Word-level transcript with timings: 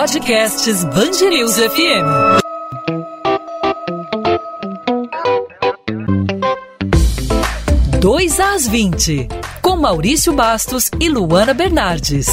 Podcasts 0.00 0.82
Bangerils 0.82 1.56
FM. 1.58 2.40
Dois 8.00 8.40
às 8.40 8.66
20, 8.66 9.28
com 9.60 9.76
Maurício 9.76 10.32
Bastos 10.32 10.90
e 10.98 11.06
Luana 11.10 11.52
Bernardes. 11.52 12.28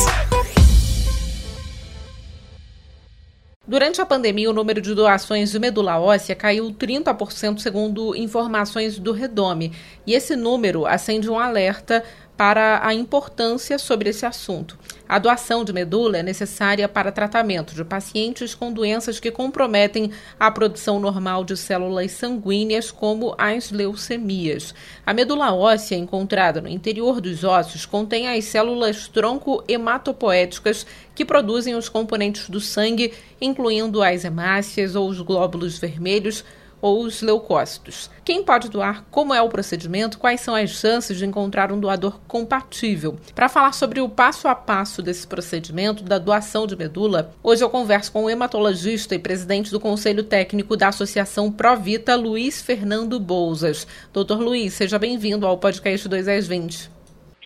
Durante 3.68 4.00
a 4.00 4.06
pandemia, 4.06 4.50
o 4.50 4.54
número 4.54 4.80
de 4.80 4.96
doações 4.96 5.52
de 5.52 5.60
medula 5.60 6.00
óssea 6.00 6.34
caiu 6.34 6.72
30%, 6.72 7.60
segundo 7.60 8.16
informações 8.16 8.98
do 8.98 9.12
Redome. 9.12 9.74
E 10.06 10.14
esse 10.14 10.38
número 10.38 10.86
acende 10.86 11.30
um 11.30 11.38
alerta 11.38 12.02
para 12.38 12.86
a 12.86 12.94
importância 12.94 13.80
sobre 13.80 14.12
esse 14.12 14.26
assunto. 14.26 14.78
A 15.10 15.18
doação 15.20 15.64
de 15.64 15.72
medula 15.72 16.18
é 16.18 16.24
necessária 16.24 16.88
para 16.88 17.14
tratamento 17.14 17.74
de 17.74 17.84
pacientes 17.84 18.54
com 18.54 18.72
doenças 18.72 19.20
que 19.20 19.32
comprometem 19.32 20.12
a 20.38 20.52
produção 20.52 21.00
normal 21.00 21.46
de 21.46 21.56
células 21.56 22.12
sanguíneas, 22.12 22.92
como 22.92 23.34
as 23.38 23.72
leucemias. 23.72 24.76
A 25.06 25.14
medula 25.14 25.54
óssea 25.54 25.96
encontrada 25.96 26.62
no 26.62 26.68
interior 26.68 27.22
dos 27.22 27.44
ossos 27.46 27.86
contém 27.86 28.28
as 28.28 28.44
células 28.46 29.08
tronco 29.08 29.64
hematopoéticas 29.68 30.86
que 31.16 31.26
produzem 31.26 31.74
os 31.74 31.88
componentes 31.88 32.50
do 32.50 32.60
sangue, 32.60 33.14
incluindo 33.42 34.04
as 34.04 34.26
hemácias 34.26 34.94
ou 34.94 35.10
os 35.10 35.22
glóbulos 35.22 35.80
vermelhos 35.80 36.44
ou 36.82 37.04
os 37.04 37.22
leucócitos. 37.22 38.10
Quem 38.24 38.44
pode 38.44 38.70
doar? 38.70 39.04
Como 39.10 39.34
é 39.34 39.42
o 39.42 39.50
procedimento? 39.50 40.18
Quais 40.18 40.42
são 40.42 40.54
as 40.54 40.70
chances 40.70 41.18
de 41.18 41.26
encontrar 41.26 41.72
um 41.72 41.80
doador 41.80 42.20
compatível? 42.28 43.18
Para 43.34 43.50
falar 43.50 43.74
sobre 43.74 44.02
o 44.02 44.10
passo 44.10 44.48
a 44.48 44.56
passo 44.56 45.02
desse 45.02 45.26
procedimento 45.26 46.04
da 46.04 46.18
doação 46.18 46.68
de 46.68 46.76
medula, 46.76 47.34
hoje 47.42 47.64
eu 47.64 47.70
converso 47.70 48.12
com 48.12 48.26
o 48.26 48.30
hematologista 48.30 49.16
e 49.16 49.20
presidente 49.20 49.72
do 49.72 49.80
Conselho 49.80 50.24
Técnico 50.24 50.76
da 50.76 50.90
Associação 50.90 51.52
Provita, 51.52 52.16
Luiz 52.16 52.62
Fernando 52.62 53.20
Bouzas. 53.20 53.88
Doutor 54.12 54.40
Luiz, 54.40 54.74
seja 54.74 55.00
bem-vindo 55.00 55.46
ao 55.46 55.58
podcast 55.58 56.08
2 56.08 56.28
às 56.28 56.48
20. 56.48 56.97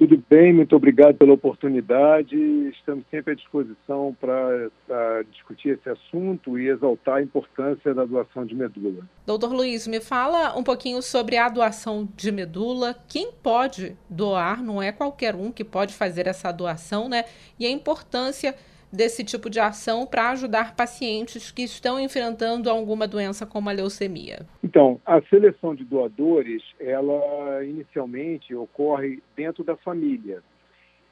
Tudo 0.02 0.20
bem, 0.28 0.52
muito 0.52 0.76
obrigado 0.76 1.16
pela 1.16 1.34
oportunidade. 1.34 2.36
Estamos 2.70 3.06
sempre 3.12 3.34
à 3.34 3.36
disposição 3.36 4.18
para 4.20 5.22
discutir 5.30 5.78
esse 5.78 5.88
assunto 5.88 6.58
e 6.58 6.70
exaltar 6.70 7.18
a 7.18 7.22
importância 7.22 7.94
da 7.94 8.04
doação 8.04 8.44
de 8.44 8.56
medula. 8.56 9.08
Doutor 9.28 9.54
Luiz, 9.54 9.86
me 9.86 10.02
fala 10.02 10.58
um 10.58 10.64
pouquinho 10.64 11.04
sobre 11.04 11.38
a 11.38 11.48
doação 11.50 12.10
de 12.18 12.32
medula. 12.32 12.96
Quem 13.08 13.32
pode 13.44 13.96
doar? 14.10 14.64
Não 14.64 14.82
é 14.82 14.92
qualquer 14.92 15.36
um 15.36 15.52
que 15.52 15.64
pode 15.64 15.94
fazer 15.94 16.26
essa 16.26 16.52
doação, 16.52 17.08
né? 17.08 17.26
E 17.60 17.68
a 17.68 17.70
importância 17.70 18.56
desse 18.92 19.24
tipo 19.24 19.50
de 19.50 19.60
ação 19.60 20.06
para 20.06 20.32
ajudar 20.32 20.76
pacientes 20.76 21.52
que 21.52 21.64
estão 21.64 22.00
enfrentando 22.00 22.70
alguma 22.70 23.08
doença 23.08 23.46
como 23.46 23.70
a 23.70 23.74
leucemia? 23.74 24.46
Então, 24.64 25.00
a 25.06 25.22
seleção 25.24 25.74
de 25.74 25.84
doadores, 25.84 26.64
ela 26.80 27.64
inicialmente 27.64 28.54
ocorre 28.54 29.22
dentro 29.36 29.64
da 29.64 29.76
família. 29.78 30.42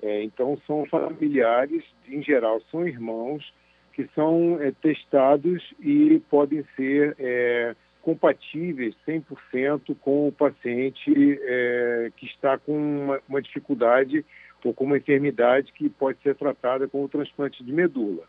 É, 0.02 0.24
então, 0.24 0.58
são 0.66 0.86
familiares, 0.86 1.84
em 2.08 2.24
geral, 2.24 2.62
são 2.72 2.88
irmãos 2.88 3.54
que 3.94 4.08
são 4.16 4.58
é, 4.62 4.72
testados 4.82 5.62
e 5.80 6.22
podem 6.30 6.64
ser 6.76 7.16
é, 7.20 7.76
compatíveis 8.02 8.96
100% 9.06 9.96
com 10.00 10.28
o 10.28 10.32
paciente 10.32 11.12
é, 11.42 12.12
que 12.16 12.26
está 12.26 12.58
com 12.58 12.72
uma, 12.74 13.20
uma 13.28 13.42
dificuldade 13.42 14.26
ou 14.68 14.74
com 14.74 14.86
uma 14.86 14.98
enfermidade 14.98 15.72
que 15.74 15.90
pode 15.90 16.22
ser 16.22 16.36
tratada 16.36 16.88
com 16.88 17.04
o 17.04 17.10
transplante 17.10 17.64
de 17.64 17.72
medula. 17.72 18.24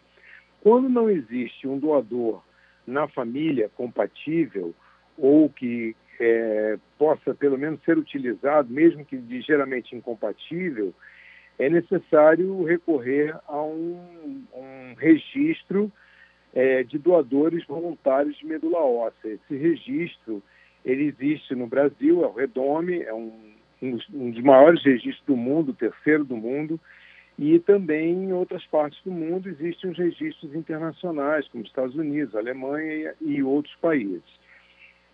Quando 0.62 0.88
não 0.88 1.08
existe 1.08 1.66
um 1.66 1.78
doador 1.78 2.42
na 2.86 3.08
família 3.08 3.70
compatível 3.76 4.74
ou 5.16 5.48
que 5.48 5.96
é, 6.19 6.78
possa 6.98 7.34
pelo 7.34 7.58
menos 7.58 7.82
ser 7.82 7.96
utilizado, 7.96 8.72
mesmo 8.72 9.04
que 9.04 9.16
ligeiramente 9.16 9.96
incompatível, 9.96 10.94
é 11.58 11.69
necessário 11.69 12.62
recorrer 12.64 13.36
a 13.46 13.62
um, 13.62 14.44
um 14.54 14.94
registro 14.96 15.90
é, 16.54 16.82
de 16.82 16.98
doadores 16.98 17.64
voluntários 17.66 18.36
de 18.38 18.46
medula 18.46 18.80
óssea. 18.80 19.34
Esse 19.34 19.56
registro 19.56 20.42
ele 20.84 21.04
existe 21.04 21.54
no 21.54 21.66
Brasil, 21.66 22.24
é 22.24 22.26
o 22.26 22.32
Redome, 22.32 23.02
é 23.02 23.12
um 23.12 23.54
um 23.82 24.30
dos 24.30 24.42
maiores 24.42 24.82
registros 24.82 25.24
do 25.26 25.36
mundo, 25.36 25.72
terceiro 25.72 26.24
do 26.24 26.36
mundo, 26.36 26.78
e 27.38 27.58
também 27.58 28.12
em 28.12 28.32
outras 28.32 28.64
partes 28.66 29.02
do 29.02 29.10
mundo 29.10 29.48
existem 29.48 29.91
os 29.91 29.98
registros 29.98 30.54
internacionais, 30.54 31.48
como 31.48 31.64
Estados 31.64 31.94
Unidos, 31.94 32.36
Alemanha 32.36 33.14
e 33.20 33.42
outros 33.42 33.74
países. 33.76 34.22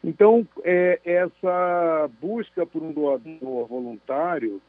Então, 0.02 0.46
é, 0.64 1.00
essa 1.04 2.10
busca 2.20 2.66
por 2.66 2.82
um 2.82 2.92
doador 2.92 3.66
voluntário, 3.66 4.60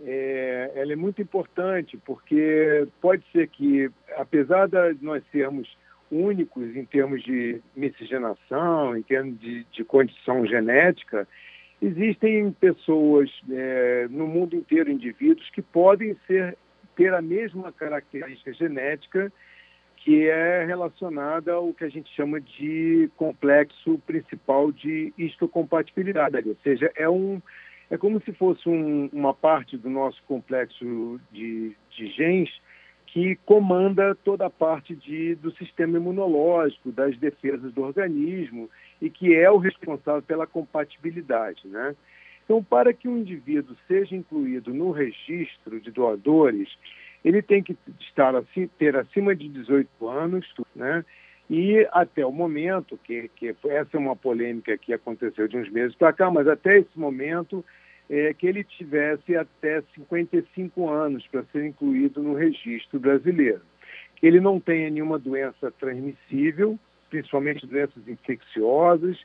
é, 0.00 0.70
ela 0.74 0.92
é 0.92 0.96
muito 0.96 1.20
importante, 1.20 1.96
porque 2.04 2.86
pode 3.00 3.24
ser 3.32 3.48
que, 3.48 3.90
apesar 4.16 4.68
de 4.68 5.04
nós 5.04 5.22
sermos 5.30 5.68
únicos 6.10 6.74
em 6.74 6.84
termos 6.84 7.22
de 7.22 7.60
miscigenação, 7.76 8.96
em 8.96 9.02
termos 9.02 9.38
de, 9.38 9.64
de 9.72 9.84
condição 9.84 10.44
genética, 10.46 11.26
Existem 11.82 12.52
pessoas 12.52 13.30
é, 13.50 14.06
no 14.10 14.26
mundo 14.26 14.54
inteiro, 14.54 14.90
indivíduos, 14.90 15.48
que 15.50 15.62
podem 15.62 16.14
ser, 16.26 16.56
ter 16.94 17.14
a 17.14 17.22
mesma 17.22 17.72
característica 17.72 18.52
genética 18.52 19.32
que 19.96 20.28
é 20.28 20.64
relacionada 20.64 21.52
ao 21.52 21.74
que 21.74 21.84
a 21.84 21.88
gente 21.88 22.10
chama 22.14 22.40
de 22.40 23.10
complexo 23.16 23.98
principal 24.06 24.72
de 24.72 25.12
histocompatibilidade, 25.16 26.48
ou 26.48 26.56
seja, 26.62 26.90
é, 26.96 27.08
um, 27.08 27.40
é 27.90 27.98
como 27.98 28.20
se 28.22 28.32
fosse 28.32 28.66
um, 28.66 29.10
uma 29.12 29.34
parte 29.34 29.76
do 29.76 29.90
nosso 29.90 30.22
complexo 30.24 31.20
de, 31.30 31.76
de 31.90 32.06
genes 32.12 32.50
que 33.12 33.36
comanda 33.44 34.14
toda 34.14 34.46
a 34.46 34.50
parte 34.50 34.94
de, 34.94 35.34
do 35.34 35.50
sistema 35.56 35.98
imunológico, 35.98 36.92
das 36.92 37.16
defesas 37.18 37.72
do 37.72 37.82
organismo 37.82 38.70
e 39.02 39.10
que 39.10 39.34
é 39.34 39.50
o 39.50 39.56
responsável 39.56 40.22
pela 40.22 40.46
compatibilidade. 40.46 41.66
Né? 41.66 41.96
Então, 42.44 42.62
para 42.62 42.92
que 42.92 43.08
um 43.08 43.18
indivíduo 43.18 43.76
seja 43.88 44.14
incluído 44.14 44.72
no 44.72 44.92
registro 44.92 45.80
de 45.80 45.90
doadores, 45.90 46.68
ele 47.24 47.42
tem 47.42 47.62
que 47.62 47.76
estar 48.00 48.32
ter 48.78 48.96
acima 48.96 49.34
de 49.34 49.48
18 49.48 50.08
anos, 50.08 50.46
né? 50.74 51.04
E 51.48 51.86
até 51.90 52.24
o 52.24 52.30
momento, 52.30 52.98
que, 53.02 53.28
que 53.34 53.48
essa 53.64 53.96
é 53.96 53.98
uma 53.98 54.14
polêmica 54.14 54.78
que 54.78 54.92
aconteceu 54.92 55.48
de 55.48 55.56
uns 55.58 55.68
meses 55.68 55.96
para 55.96 56.12
cá, 56.12 56.30
mas 56.30 56.46
até 56.46 56.78
esse 56.78 56.96
momento, 56.96 57.64
é, 58.10 58.34
que 58.34 58.44
ele 58.44 58.64
tivesse 58.64 59.36
até 59.36 59.80
55 59.94 60.90
anos 60.90 61.24
para 61.28 61.44
ser 61.52 61.64
incluído 61.64 62.20
no 62.20 62.34
registro 62.34 62.98
brasileiro. 62.98 63.62
Que 64.16 64.26
ele 64.26 64.40
não 64.40 64.58
tenha 64.58 64.90
nenhuma 64.90 65.16
doença 65.16 65.70
transmissível, 65.78 66.76
principalmente 67.08 67.66
doenças 67.66 68.06
infecciosas, 68.08 69.16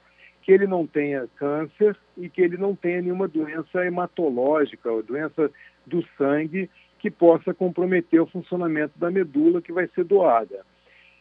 que 0.43 0.51
ele 0.51 0.67
não 0.67 0.85
tenha 0.85 1.27
câncer 1.35 1.97
e 2.15 2.29
que 2.29 2.39
ele 2.39 2.57
não 2.57 2.75
tenha 2.75 3.01
nenhuma 3.01 3.27
doença 3.27 3.83
hematológica 3.83 4.91
ou 4.91 5.01
doença 5.01 5.51
do 5.87 6.05
sangue 6.15 6.69
que 6.99 7.09
possa 7.09 7.53
comprometer 7.53 8.21
o 8.21 8.27
funcionamento 8.27 8.97
da 8.99 9.09
medula 9.09 9.61
que 9.61 9.73
vai 9.73 9.87
ser 9.95 10.03
doada. 10.03 10.63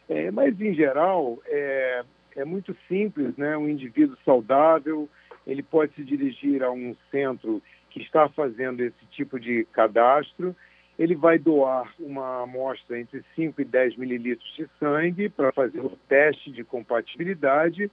É, 0.07 0.29
mas, 0.29 0.59
em 0.61 0.75
geral, 0.75 1.39
é, 1.47 2.03
é 2.35 2.45
muito 2.45 2.75
simples, 2.87 3.35
né? 3.37 3.57
Um 3.57 3.67
indivíduo 3.67 4.15
saudável, 4.23 5.09
ele 5.45 5.63
pode 5.63 5.93
se 5.93 6.03
dirigir 6.03 6.63
a 6.63 6.71
um 6.71 6.95
centro 7.11 7.61
que 7.89 8.01
está 8.01 8.27
fazendo 8.29 8.81
esse 8.81 9.05
tipo 9.11 9.39
de 9.39 9.65
cadastro. 9.71 10.55
Ele 10.97 11.15
vai 11.15 11.37
doar 11.37 11.93
uma 11.99 12.43
amostra 12.43 12.99
entre 12.99 13.23
5 13.35 13.61
e 13.61 13.65
10 13.65 13.97
mililitros 13.97 14.53
de 14.55 14.67
sangue 14.79 15.29
para 15.29 15.51
fazer 15.51 15.79
o 15.79 15.97
teste 16.07 16.51
de 16.51 16.63
compatibilidade 16.63 17.91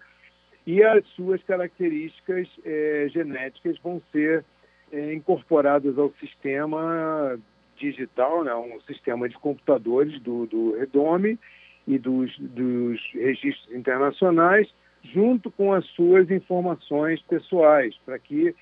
e 0.67 0.83
as 0.83 1.05
suas 1.09 1.43
características 1.43 2.49
é, 2.65 3.09
genéticas 3.11 3.77
vão 3.79 4.01
ser 4.13 4.45
é, 4.93 5.13
incorporadas 5.13 5.99
ao 5.99 6.13
sistema 6.21 7.39
digital, 7.77 8.45
né, 8.45 8.55
um 8.55 8.81
sistema 8.83 9.29
de 9.29 9.37
computadores 9.39 10.21
do, 10.21 10.47
do 10.47 10.79
Redome 10.79 11.39
e 11.87 11.99
dos, 11.99 12.37
dos 12.39 13.01
registros 13.13 13.75
internacionais, 13.75 14.73
junto 15.03 15.51
com 15.51 15.73
as 15.73 15.85
suas 15.89 16.31
informações 16.31 17.21
pessoais, 17.23 17.97
para 18.05 18.19
que, 18.19 18.55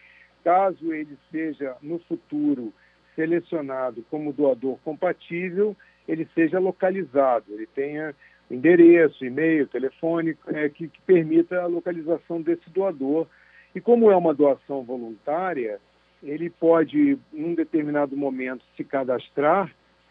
caso 0.43 0.93
ele 0.93 1.17
seja 1.31 1.77
no 1.83 1.99
futuro 2.01 2.73
selecionado 3.15 4.05
como 4.11 4.33
doador 4.33 4.79
compatível, 4.85 5.77
ele 6.09 6.27
seja 6.35 6.59
localizado, 6.59 7.45
ele 7.51 7.67
tenha 7.67 8.15
endereço, 8.51 9.25
e-mail, 9.25 9.67
telefone, 9.69 10.37
é, 10.49 10.69
que, 10.69 10.89
que 10.89 11.01
permita 11.03 11.61
a 11.61 11.67
localização 11.67 12.41
desse 12.43 12.69
doador. 12.71 13.27
E 13.75 13.81
como 13.81 14.11
é 14.11 14.17
uma 14.17 14.35
doação 14.35 14.83
voluntária, 14.83 15.79
ele 16.23 16.51
pode, 16.51 17.19
num 17.33 17.55
determinado 17.55 18.17
momento, 18.17 18.65
se 18.77 18.83
cadastrar 18.83 19.71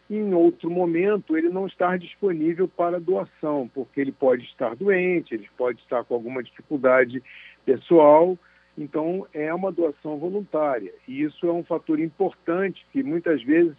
em 0.10 0.34
outro 0.34 0.70
momento 0.72 1.38
ele 1.38 1.50
não 1.50 1.68
estar 1.68 1.98
disponível 2.00 2.68
para 2.68 3.00
doação, 3.00 3.70
porque 3.74 4.02
ele 4.02 4.12
pode 4.12 4.44
estar 4.46 4.76
doente, 4.76 5.34
ele 5.34 5.48
pode 5.56 5.80
estar 5.82 6.04
com 6.04 6.16
alguma 6.16 6.42
dificuldade 6.42 7.22
pessoal, 7.64 8.38
então 8.78 9.28
é 9.34 9.54
uma 9.54 9.72
doação 9.72 10.18
voluntária. 10.18 10.92
E 11.08 11.22
isso 11.22 11.46
é 11.46 11.52
um 11.52 11.64
fator 11.64 12.00
importante 12.00 12.84
que 12.92 13.04
muitas 13.04 13.44
vezes 13.44 13.76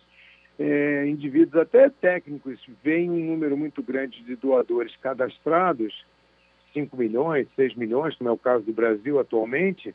é, 0.59 1.06
indivíduos 1.06 1.61
até 1.61 1.88
técnicos 1.88 2.61
veem 2.85 3.11
um 3.11 3.25
número 3.25 3.56
muito 3.56 3.83
grande 3.83 4.23
de 4.23 4.37
doadores 4.37 4.94
cadastrados, 4.97 6.05
5 6.73 6.97
milhões, 6.97 7.49
6 7.56 7.75
milhões, 7.75 8.15
como 8.15 8.31
é 8.31 8.33
o 8.33 8.38
caso 8.38 8.65
do 8.65 8.73
Brasil 8.73 9.19
atualmente, 9.19 9.93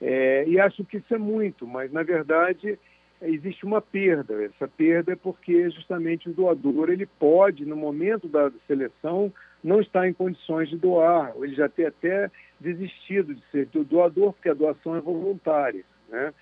é, 0.00 0.44
e 0.48 0.58
acham 0.58 0.84
que 0.84 0.96
isso 0.96 1.14
é 1.14 1.18
muito, 1.18 1.66
mas 1.66 1.92
na 1.92 2.02
verdade 2.02 2.78
existe 3.22 3.64
uma 3.64 3.80
perda. 3.80 4.44
Essa 4.44 4.68
perda 4.68 5.12
é 5.12 5.16
porque 5.16 5.70
justamente 5.70 6.28
o 6.28 6.32
doador 6.32 6.90
ele 6.90 7.06
pode, 7.06 7.64
no 7.64 7.76
momento 7.76 8.28
da 8.28 8.50
seleção, 8.66 9.32
não 9.62 9.80
estar 9.80 10.08
em 10.08 10.12
condições 10.12 10.68
de 10.68 10.76
doar, 10.76 11.32
ou 11.36 11.44
ele 11.44 11.54
já 11.54 11.68
ter 11.68 11.86
até 11.86 12.30
desistido 12.60 13.34
de 13.34 13.42
ser 13.50 13.66
doador, 13.66 14.32
porque 14.32 14.48
a 14.48 14.54
doação 14.54 14.96
é 14.96 15.00
voluntária. 15.00 15.84
Né? 16.08 16.32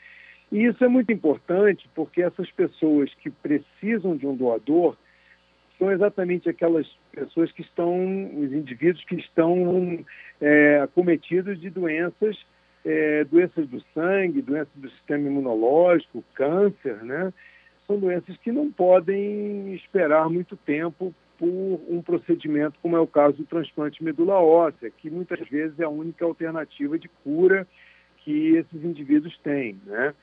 E 0.52 0.64
isso 0.64 0.84
é 0.84 0.88
muito 0.88 1.12
importante 1.12 1.88
porque 1.94 2.22
essas 2.22 2.50
pessoas 2.50 3.12
que 3.14 3.30
precisam 3.30 4.16
de 4.16 4.26
um 4.26 4.36
doador 4.36 4.96
são 5.78 5.90
exatamente 5.90 6.48
aquelas 6.48 6.86
pessoas 7.10 7.50
que 7.52 7.62
estão, 7.62 7.94
os 8.38 8.52
indivíduos 8.52 9.04
que 9.04 9.16
estão 9.16 10.04
é, 10.40 10.80
acometidos 10.80 11.60
de 11.60 11.70
doenças 11.70 12.36
é, 12.84 13.24
doenças 13.24 13.66
do 13.68 13.80
sangue, 13.94 14.42
doenças 14.42 14.74
do 14.74 14.90
sistema 14.90 15.26
imunológico, 15.26 16.24
câncer, 16.34 17.02
né? 17.02 17.32
São 17.86 17.98
doenças 17.98 18.36
que 18.38 18.52
não 18.52 18.70
podem 18.70 19.74
esperar 19.74 20.28
muito 20.28 20.56
tempo 20.56 21.14
por 21.38 21.48
um 21.88 22.00
procedimento 22.02 22.78
como 22.80 22.96
é 22.96 23.00
o 23.00 23.06
caso 23.06 23.38
do 23.38 23.44
transplante 23.44 24.02
medula 24.02 24.34
óssea, 24.34 24.90
que 24.90 25.10
muitas 25.10 25.40
vezes 25.48 25.78
é 25.80 25.84
a 25.84 25.88
única 25.88 26.24
alternativa 26.24 26.98
de 26.98 27.08
cura 27.22 27.66
que 28.18 28.56
esses 28.56 28.84
indivíduos 28.84 29.36
têm, 29.38 29.78
né? 29.86 30.14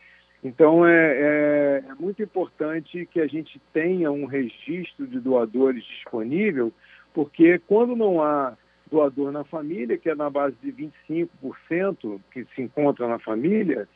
Então 0.43 0.85
é, 0.85 0.93
é, 0.93 1.83
é 1.89 1.93
muito 1.99 2.21
importante 2.23 3.07
que 3.11 3.19
a 3.19 3.27
gente 3.27 3.61
tenha 3.71 4.11
um 4.11 4.25
registro 4.25 5.05
de 5.05 5.19
doadores 5.19 5.83
disponível, 5.83 6.73
porque 7.13 7.59
quando 7.59 7.95
não 7.95 8.21
há 8.21 8.57
doador 8.91 9.31
na 9.31 9.43
família, 9.45 9.97
que 9.97 10.09
é 10.09 10.15
na 10.15 10.29
base 10.29 10.55
de 10.61 10.71
25% 10.73 12.19
que 12.31 12.45
se 12.53 12.61
encontra 12.61 13.07
na 13.07 13.17
família, 13.17 13.87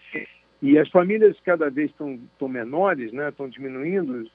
e 0.62 0.80
as 0.80 0.90
famílias 0.90 1.38
cada 1.42 1.70
vez 1.70 1.92
estão, 1.92 2.14
estão 2.14 2.48
menores, 2.48 3.12
né, 3.12 3.30
estão 3.30 3.50
diminuindo, 3.50 4.26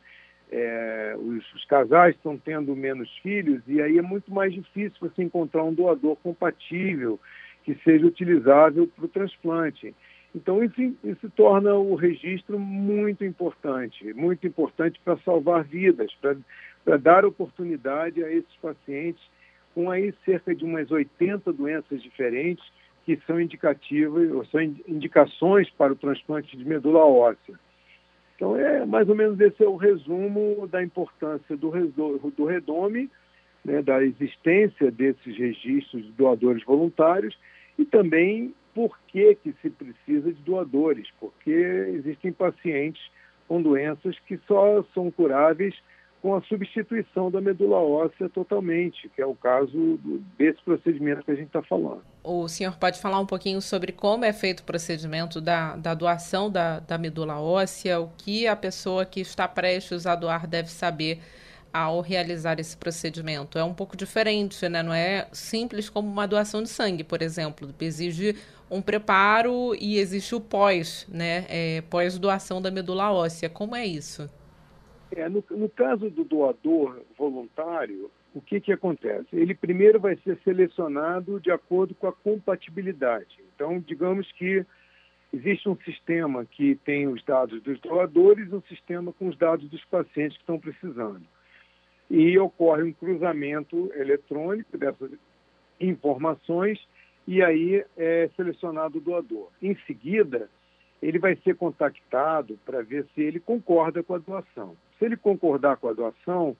é, 0.52 1.16
os, 1.18 1.54
os, 1.54 1.64
casais 1.64 2.14
estão 2.14 2.36
tendo 2.36 2.76
menos 2.76 3.10
filhos, 3.18 3.62
e 3.66 3.80
aí 3.80 3.96
é 3.96 4.02
muito 4.02 4.32
mais 4.32 4.52
difícil 4.52 4.98
você 5.00 5.22
encontrar 5.22 5.64
um 5.64 5.72
doador 5.72 6.16
compatível 6.16 7.18
que 7.64 7.74
seja 7.82 8.06
utilizável 8.06 8.86
para 8.86 9.04
o 9.04 9.08
transplante. 9.08 9.94
Então, 10.34 10.62
isso, 10.62 10.96
isso 11.02 11.30
torna 11.34 11.74
o 11.74 11.94
registro 11.94 12.58
muito 12.58 13.24
importante, 13.24 14.12
muito 14.14 14.46
importante 14.46 15.00
para 15.04 15.16
salvar 15.18 15.64
vidas, 15.64 16.12
para 16.20 16.96
dar 16.96 17.24
oportunidade 17.24 18.22
a 18.22 18.30
esses 18.30 18.54
pacientes 18.56 19.22
com 19.74 19.90
aí 19.90 20.12
cerca 20.24 20.54
de 20.54 20.64
umas 20.64 20.90
80 20.90 21.52
doenças 21.52 22.02
diferentes 22.02 22.64
que 23.04 23.18
são 23.26 23.40
indicativas, 23.40 24.30
ou 24.30 24.44
são 24.46 24.60
indicações 24.60 25.68
para 25.70 25.92
o 25.92 25.96
transplante 25.96 26.56
de 26.56 26.64
medula 26.64 27.04
óssea. 27.04 27.58
Então, 28.36 28.56
é 28.56 28.86
mais 28.86 29.08
ou 29.08 29.14
menos 29.14 29.38
esse 29.40 29.62
é 29.62 29.68
o 29.68 29.76
resumo 29.76 30.66
da 30.66 30.82
importância 30.82 31.56
do, 31.56 31.70
do 32.30 32.44
redome, 32.44 33.10
né, 33.64 33.82
da 33.82 34.02
existência 34.02 34.90
desses 34.90 35.36
registros 35.36 36.04
de 36.04 36.12
doadores 36.12 36.64
voluntários 36.64 37.38
e 37.78 37.84
também 37.84 38.54
por 38.74 38.98
que, 39.08 39.34
que 39.34 39.52
se 39.60 39.68
precisa 39.70 40.32
de 40.32 40.42
doadores, 40.42 41.08
porque 41.18 41.50
existem 41.50 42.32
pacientes 42.32 43.02
com 43.46 43.60
doenças 43.60 44.18
que 44.20 44.38
só 44.46 44.82
são 44.94 45.10
curáveis 45.10 45.74
com 46.20 46.34
a 46.34 46.42
substituição 46.42 47.30
da 47.30 47.40
medula 47.40 47.78
óssea 47.78 48.28
totalmente, 48.28 49.08
que 49.14 49.22
é 49.22 49.26
o 49.26 49.34
caso 49.34 49.98
desse 50.38 50.62
procedimento 50.62 51.24
que 51.24 51.30
a 51.30 51.34
gente 51.34 51.46
está 51.46 51.62
falando. 51.62 52.02
O 52.22 52.46
senhor 52.46 52.76
pode 52.76 53.00
falar 53.00 53.18
um 53.18 53.26
pouquinho 53.26 53.60
sobre 53.62 53.92
como 53.92 54.24
é 54.24 54.32
feito 54.32 54.60
o 54.60 54.64
procedimento 54.64 55.40
da, 55.40 55.76
da 55.76 55.94
doação 55.94 56.50
da, 56.50 56.80
da 56.80 56.98
medula 56.98 57.40
óssea, 57.40 58.00
o 58.00 58.10
que 58.18 58.46
a 58.46 58.54
pessoa 58.54 59.06
que 59.06 59.20
está 59.20 59.48
prestes 59.48 60.06
a 60.06 60.14
doar 60.14 60.46
deve 60.46 60.68
saber 60.68 61.20
ao 61.72 62.00
realizar 62.00 62.58
esse 62.58 62.76
procedimento. 62.76 63.58
É 63.58 63.64
um 63.64 63.72
pouco 63.72 63.96
diferente, 63.96 64.68
né? 64.68 64.82
Não 64.82 64.92
é 64.92 65.28
simples 65.32 65.88
como 65.88 66.08
uma 66.08 66.26
doação 66.26 66.62
de 66.62 66.68
sangue, 66.68 67.04
por 67.04 67.22
exemplo. 67.22 67.72
Exige 67.80 68.36
um 68.70 68.82
preparo 68.82 69.74
e 69.76 69.98
existe 69.98 70.34
o 70.34 70.40
pós, 70.40 71.06
né? 71.08 71.46
É, 71.48 71.82
pós-doação 71.82 72.60
da 72.60 72.70
medula 72.70 73.12
óssea. 73.12 73.48
Como 73.48 73.74
é 73.74 73.86
isso? 73.86 74.28
É, 75.16 75.28
no, 75.28 75.44
no, 75.50 75.68
caso 75.68 76.08
do 76.08 76.24
doador 76.24 77.00
voluntário, 77.18 78.10
o 78.34 78.40
que, 78.40 78.60
que 78.60 78.72
acontece? 78.72 79.28
Ele 79.32 79.54
primeiro 79.54 79.98
vai 79.98 80.16
ser 80.16 80.38
selecionado 80.44 81.40
de 81.40 81.50
acordo 81.50 81.94
com 81.94 82.06
a 82.06 82.12
compatibilidade. 82.12 83.38
Então, 83.54 83.80
digamos 83.80 84.30
que 84.32 84.64
existe 85.32 85.68
um 85.68 85.76
sistema 85.76 86.44
que 86.44 86.76
tem 86.84 87.08
os 87.08 87.24
dados 87.24 87.60
dos 87.62 87.80
doadores 87.80 88.48
e 88.50 88.54
um 88.54 88.62
sistema 88.62 89.12
com 89.12 89.28
os 89.28 89.36
dados 89.36 89.68
dos 89.68 89.84
pacientes 89.86 90.36
que 90.36 90.42
estão 90.42 90.58
precisando. 90.58 91.22
E 92.08 92.38
ocorre 92.38 92.82
um 92.82 92.92
cruzamento 92.92 93.92
eletrônico 93.94 94.76
dessas 94.78 95.10
informações 95.80 96.78
e 97.26 97.42
aí 97.42 97.84
é 97.96 98.28
selecionado 98.36 98.98
o 98.98 99.00
doador. 99.00 99.48
Em 99.62 99.76
seguida, 99.86 100.48
ele 101.02 101.18
vai 101.18 101.36
ser 101.36 101.56
contactado 101.56 102.58
para 102.64 102.82
ver 102.82 103.06
se 103.14 103.22
ele 103.22 103.40
concorda 103.40 104.02
com 104.02 104.14
a 104.14 104.18
doação. 104.18 104.76
Se 105.00 105.06
ele 105.06 105.16
concordar 105.16 105.78
com 105.78 105.88
a 105.88 105.94
doação, 105.94 106.54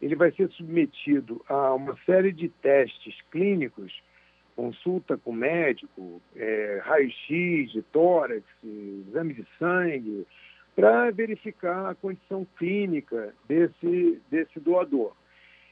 ele 0.00 0.14
vai 0.14 0.30
ser 0.32 0.50
submetido 0.50 1.42
a 1.48 1.72
uma 1.72 1.96
série 2.04 2.32
de 2.32 2.50
testes 2.50 3.16
clínicos, 3.30 4.02
consulta 4.54 5.16
com 5.16 5.32
médico, 5.32 6.20
é, 6.36 6.82
raio-x 6.84 7.72
de 7.72 7.80
tórax, 7.90 8.44
exame 8.62 9.32
de 9.32 9.46
sangue, 9.58 10.26
para 10.76 11.10
verificar 11.10 11.88
a 11.88 11.94
condição 11.94 12.46
clínica 12.58 13.34
desse, 13.48 14.20
desse 14.30 14.60
doador. 14.60 15.14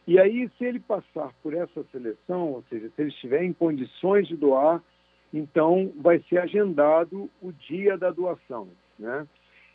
E 0.06 0.18
aí, 0.18 0.50
se 0.56 0.64
ele 0.64 0.80
passar 0.80 1.34
por 1.42 1.52
essa 1.52 1.84
seleção, 1.92 2.52
ou 2.52 2.64
seja, 2.70 2.88
se 2.88 3.02
ele 3.02 3.10
estiver 3.10 3.44
em 3.44 3.52
condições 3.52 4.26
de 4.26 4.36
doar, 4.36 4.82
então 5.34 5.92
vai 5.98 6.18
ser 6.30 6.38
agendado 6.38 7.28
o 7.42 7.52
dia 7.52 7.98
da 7.98 8.10
doação, 8.10 8.68
né? 8.98 9.26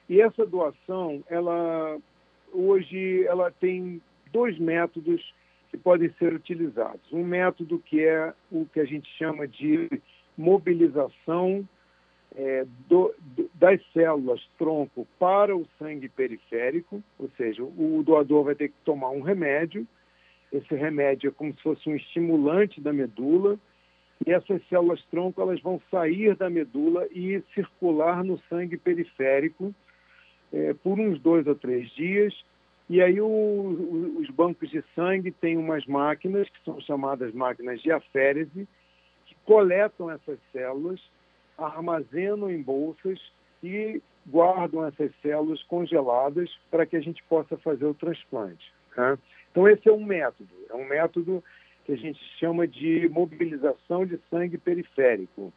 E 0.09 0.19
essa 0.19 0.45
doação, 0.45 1.23
ela 1.29 1.97
hoje 2.51 3.25
ela 3.25 3.51
tem 3.51 4.01
dois 4.31 4.57
métodos 4.57 5.33
que 5.69 5.77
podem 5.77 6.11
ser 6.19 6.33
utilizados. 6.33 7.01
Um 7.11 7.23
método 7.23 7.79
que 7.79 8.01
é 8.03 8.33
o 8.51 8.65
que 8.65 8.79
a 8.79 8.85
gente 8.85 9.09
chama 9.17 9.47
de 9.47 9.89
mobilização 10.37 11.67
é, 12.35 12.65
do, 12.87 13.13
das 13.55 13.81
células 13.91 14.41
tronco 14.57 15.07
para 15.19 15.55
o 15.55 15.67
sangue 15.77 16.09
periférico, 16.09 17.03
ou 17.19 17.29
seja, 17.37 17.63
o 17.63 18.01
doador 18.05 18.45
vai 18.45 18.55
ter 18.55 18.69
que 18.69 18.75
tomar 18.85 19.09
um 19.09 19.21
remédio. 19.21 19.85
Esse 20.51 20.75
remédio 20.75 21.29
é 21.29 21.31
como 21.31 21.53
se 21.53 21.61
fosse 21.61 21.89
um 21.89 21.95
estimulante 21.95 22.81
da 22.81 22.91
medula 22.91 23.57
e 24.25 24.31
essas 24.31 24.61
células 24.67 25.03
tronco 25.09 25.41
elas 25.41 25.61
vão 25.61 25.81
sair 25.89 26.35
da 26.35 26.49
medula 26.49 27.07
e 27.11 27.41
circular 27.53 28.23
no 28.23 28.37
sangue 28.49 28.77
periférico 28.77 29.73
é, 30.51 30.73
por 30.73 30.99
uns 30.99 31.19
dois 31.19 31.47
ou 31.47 31.55
três 31.55 31.89
dias. 31.91 32.33
E 32.89 33.01
aí 33.01 33.21
o, 33.21 33.25
o, 33.25 34.17
os 34.19 34.29
bancos 34.29 34.69
de 34.69 34.83
sangue 34.95 35.31
têm 35.31 35.57
umas 35.57 35.85
máquinas, 35.85 36.49
que 36.49 36.63
são 36.63 36.79
chamadas 36.81 37.33
máquinas 37.33 37.81
de 37.81 37.91
aférese, 37.91 38.67
que 39.25 39.35
coletam 39.45 40.11
essas 40.11 40.39
células, 40.51 40.99
armazenam 41.57 42.49
em 42.49 42.61
bolsas 42.61 43.19
e 43.63 44.01
guardam 44.27 44.85
essas 44.85 45.11
células 45.21 45.63
congeladas 45.63 46.49
para 46.69 46.85
que 46.85 46.95
a 46.95 47.01
gente 47.01 47.23
possa 47.23 47.57
fazer 47.57 47.85
o 47.85 47.93
transplante. 47.93 48.71
Tá? 48.95 49.17
Então 49.51 49.67
esse 49.67 49.87
é 49.87 49.91
um 49.91 50.03
método, 50.03 50.49
é 50.69 50.75
um 50.75 50.87
método 50.87 51.43
que 51.85 51.93
a 51.93 51.97
gente 51.97 52.19
chama 52.39 52.67
de 52.67 53.09
mobilização 53.09 54.05
de 54.05 54.19
sangue 54.29 54.57
periférico. 54.57 55.51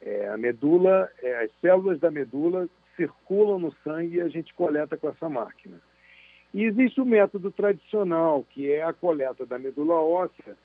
É, 0.00 0.28
a 0.28 0.36
medula, 0.36 1.10
é, 1.22 1.44
as 1.44 1.50
células 1.60 2.00
da 2.00 2.10
medula 2.10 2.68
circulam 3.00 3.58
no 3.58 3.72
sangue 3.82 4.16
e 4.16 4.20
a 4.20 4.28
gente 4.28 4.52
coleta 4.52 4.96
com 4.96 5.08
essa 5.08 5.28
máquina. 5.28 5.80
E 6.52 6.64
existe 6.64 7.00
o 7.00 7.06
método 7.06 7.50
tradicional, 7.50 8.44
que 8.50 8.70
é 8.70 8.82
a 8.82 8.92
coleta 8.92 9.46
da 9.46 9.58
medula 9.58 9.94
óssea 9.94 10.56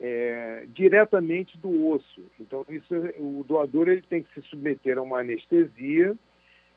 é, 0.00 0.66
diretamente 0.68 1.58
do 1.58 1.88
osso. 1.88 2.22
Então, 2.38 2.64
isso, 2.68 2.94
o 3.18 3.44
doador 3.48 3.88
ele 3.88 4.02
tem 4.02 4.22
que 4.22 4.32
se 4.34 4.46
submeter 4.48 4.98
a 4.98 5.02
uma 5.02 5.20
anestesia 5.20 6.14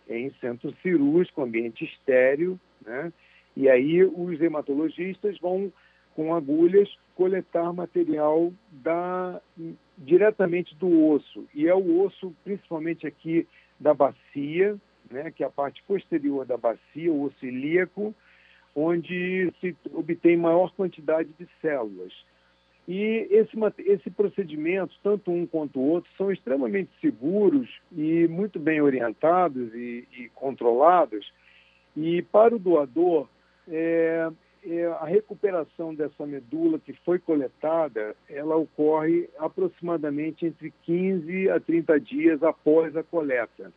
em 0.09 0.31
centro 0.39 0.73
cirúrgico, 0.81 1.43
ambiente 1.43 1.83
estéreo, 1.83 2.59
né? 2.85 3.11
E 3.55 3.69
aí 3.69 4.03
os 4.03 4.41
hematologistas 4.41 5.37
vão, 5.39 5.71
com 6.15 6.33
agulhas, 6.35 6.89
coletar 7.15 7.71
material 7.73 8.51
da, 8.69 9.41
diretamente 9.97 10.75
do 10.75 11.07
osso. 11.07 11.47
E 11.53 11.67
é 11.67 11.73
o 11.73 12.01
osso, 12.01 12.35
principalmente 12.43 13.07
aqui 13.07 13.47
da 13.79 13.93
bacia, 13.93 14.77
né, 15.09 15.31
que 15.31 15.43
é 15.43 15.47
a 15.47 15.49
parte 15.49 15.83
posterior 15.83 16.45
da 16.45 16.57
bacia, 16.57 17.11
o 17.11 17.23
osso 17.23 17.45
ilíaco, 17.45 18.13
onde 18.75 19.51
se 19.61 19.75
obtém 19.93 20.35
maior 20.35 20.71
quantidade 20.73 21.29
de 21.39 21.47
células. 21.61 22.13
E 22.87 23.27
esse, 23.31 23.57
esse 23.79 24.09
procedimento, 24.11 24.93
tanto 25.01 25.31
um 25.31 25.47
quanto 25.47 25.79
o 25.79 25.87
outro, 25.89 26.09
são 26.17 26.31
extremamente 26.31 26.91
seguros 27.01 27.67
e 27.91 28.27
muito 28.27 28.59
bem 28.59 28.81
orientados 28.81 29.73
e, 29.73 30.07
e 30.11 30.29
controlados. 30.35 31.31
E 31.97 32.21
para 32.21 32.55
o 32.55 32.59
doador, 32.59 33.27
é, 33.67 34.29
é, 34.67 34.85
a 34.85 35.05
recuperação 35.05 35.95
dessa 35.95 36.25
medula 36.27 36.77
que 36.77 36.93
foi 37.05 37.17
coletada, 37.17 38.15
ela 38.29 38.55
ocorre 38.55 39.29
aproximadamente 39.39 40.45
entre 40.45 40.71
15 40.83 41.49
a 41.49 41.59
30 41.59 41.99
dias 41.99 42.43
após 42.43 42.95
a 42.95 43.01
coleta. 43.01 43.71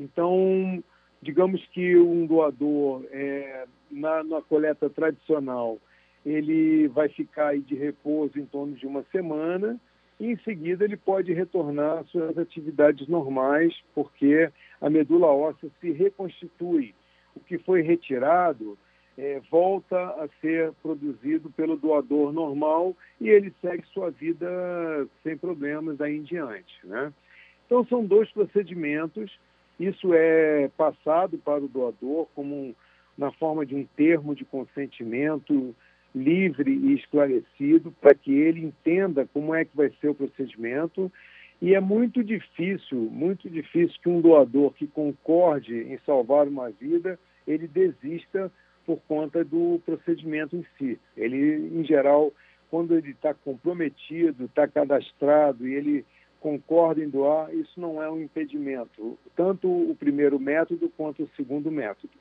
Então, 0.00 0.82
digamos 1.22 1.64
que 1.68 1.96
um 1.96 2.26
doador, 2.26 3.04
é, 3.10 3.66
na, 3.90 4.22
na 4.24 4.42
coleta 4.42 4.90
tradicional, 4.90 5.78
ele 6.24 6.88
vai 6.88 7.08
ficar 7.08 7.56
de 7.58 7.74
repouso 7.74 8.38
em 8.38 8.46
torno 8.46 8.74
de 8.74 8.86
uma 8.86 9.04
semana 9.12 9.78
e 10.18 10.30
em 10.30 10.36
seguida 10.38 10.84
ele 10.84 10.96
pode 10.96 11.32
retornar 11.32 11.98
às 11.98 12.08
suas 12.10 12.36
atividades 12.38 13.06
normais, 13.08 13.74
porque 13.94 14.50
a 14.80 14.88
medula 14.88 15.26
óssea 15.26 15.70
se 15.80 15.90
reconstitui. 15.90 16.94
O 17.34 17.40
que 17.40 17.58
foi 17.58 17.82
retirado 17.82 18.78
é, 19.18 19.40
volta 19.50 19.96
a 19.96 20.28
ser 20.40 20.72
produzido 20.82 21.50
pelo 21.50 21.76
doador 21.76 22.32
normal 22.32 22.96
e 23.20 23.28
ele 23.28 23.52
segue 23.60 23.84
sua 23.88 24.10
vida 24.10 24.46
sem 25.22 25.36
problemas 25.36 25.96
daí 25.96 26.16
em 26.16 26.22
diante. 26.22 26.74
Né? 26.84 27.12
Então, 27.66 27.84
são 27.86 28.04
dois 28.04 28.30
procedimentos. 28.30 29.36
Isso 29.78 30.14
é 30.14 30.68
passado 30.76 31.38
para 31.38 31.62
o 31.62 31.68
doador 31.68 32.26
como 32.34 32.74
na 33.16 33.30
forma 33.32 33.64
de 33.64 33.74
um 33.74 33.84
termo 33.96 34.34
de 34.34 34.44
consentimento 34.44 35.74
livre 36.14 36.70
e 36.70 36.94
esclarecido 36.94 37.92
para 38.00 38.14
que 38.14 38.32
ele 38.32 38.64
entenda 38.64 39.28
como 39.32 39.54
é 39.54 39.64
que 39.64 39.76
vai 39.76 39.90
ser 40.00 40.08
o 40.08 40.14
procedimento. 40.14 41.10
E 41.60 41.74
é 41.74 41.80
muito 41.80 42.22
difícil, 42.22 42.98
muito 43.10 43.48
difícil 43.48 43.98
que 44.02 44.08
um 44.08 44.20
doador 44.20 44.72
que 44.72 44.86
concorde 44.86 45.74
em 45.74 45.98
salvar 46.04 46.46
uma 46.46 46.70
vida, 46.70 47.18
ele 47.46 47.66
desista 47.66 48.50
por 48.86 48.98
conta 49.08 49.42
do 49.44 49.80
procedimento 49.84 50.56
em 50.56 50.64
si. 50.78 50.98
Ele, 51.16 51.70
em 51.80 51.84
geral, 51.84 52.32
quando 52.70 52.96
ele 52.96 53.10
está 53.10 53.32
comprometido, 53.32 54.44
está 54.44 54.68
cadastrado 54.68 55.66
e 55.66 55.74
ele 55.74 56.04
concorda 56.44 57.02
em 57.02 57.08
doar, 57.08 57.54
isso 57.54 57.80
não 57.80 58.02
é 58.02 58.10
um 58.10 58.20
impedimento, 58.20 59.18
tanto 59.34 59.66
o 59.66 59.96
primeiro 59.98 60.38
método 60.38 60.92
quanto 60.94 61.22
o 61.22 61.30
segundo 61.36 61.70
método 61.70 62.12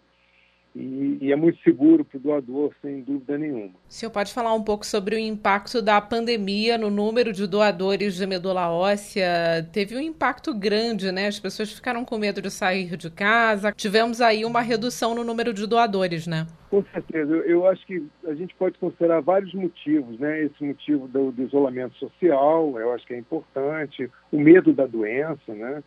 e, 0.75 1.17
e 1.21 1.31
é 1.31 1.35
muito 1.35 1.61
seguro 1.61 2.03
para 2.03 2.17
o 2.17 2.19
doador, 2.19 2.73
sem 2.81 3.01
dúvida 3.01 3.37
nenhuma. 3.37 3.73
O 3.87 3.93
senhor 3.93 4.11
pode 4.11 4.33
falar 4.33 4.53
um 4.53 4.63
pouco 4.63 4.85
sobre 4.85 5.15
o 5.15 5.19
impacto 5.19 5.81
da 5.81 6.01
pandemia 6.01 6.77
no 6.77 6.89
número 6.89 7.31
de 7.31 7.45
doadores 7.45 8.15
de 8.15 8.25
medula 8.25 8.71
óssea? 8.71 9.67
Teve 9.71 9.95
um 9.95 9.99
impacto 9.99 10.53
grande, 10.53 11.11
né? 11.11 11.27
As 11.27 11.39
pessoas 11.39 11.71
ficaram 11.71 12.03
com 12.03 12.17
medo 12.17 12.41
de 12.41 12.49
sair 12.49 12.97
de 12.97 13.09
casa. 13.11 13.71
Tivemos 13.71 14.19
aí 14.19 14.45
uma 14.45 14.61
redução 14.61 15.13
no 15.13 15.23
número 15.23 15.53
de 15.53 15.67
doadores, 15.67 16.25
né? 16.25 16.47
Com 16.69 16.83
certeza. 16.91 17.35
Eu 17.45 17.67
acho 17.67 17.85
que 17.85 18.03
a 18.25 18.33
gente 18.33 18.55
pode 18.55 18.79
considerar 18.79 19.21
vários 19.21 19.53
motivos, 19.53 20.19
né? 20.19 20.43
Esse 20.43 20.63
motivo 20.63 21.07
do, 21.07 21.31
do 21.31 21.43
isolamento 21.43 21.95
social, 21.97 22.79
eu 22.79 22.91
acho 22.93 23.05
que 23.05 23.13
é 23.13 23.17
importante, 23.17 24.09
o 24.31 24.39
medo 24.39 24.73
da 24.73 24.87
doença, 24.87 25.53
né? 25.53 25.83